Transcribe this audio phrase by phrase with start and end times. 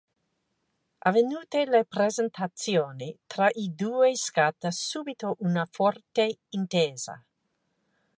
[1.09, 7.23] Avvenute le presentazioni, tra i due scatta subito una forte intesa.